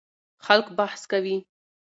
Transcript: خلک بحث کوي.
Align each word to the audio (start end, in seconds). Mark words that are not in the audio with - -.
خلک 0.45 0.67
بحث 0.79 1.01
کوي. 1.11 1.37